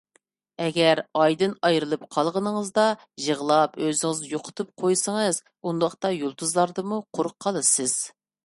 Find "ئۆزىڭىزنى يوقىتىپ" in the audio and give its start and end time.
3.83-4.73